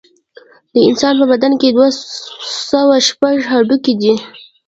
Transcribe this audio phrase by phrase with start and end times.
[0.73, 1.87] د انسان په بدن کې دوه
[2.69, 4.13] سوه شپږ هډوکي دي